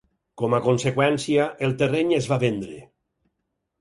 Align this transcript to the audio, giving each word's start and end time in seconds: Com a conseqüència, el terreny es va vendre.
Com 0.41 0.53
a 0.57 0.59
conseqüència, 0.67 1.45
el 1.67 1.77
terreny 1.83 2.17
es 2.21 2.31
va 2.33 2.41
vendre. 2.45 2.81